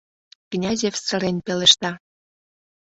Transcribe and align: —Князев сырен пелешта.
—Князев 0.51 0.95
сырен 1.05 1.37
пелешта. 1.45 1.91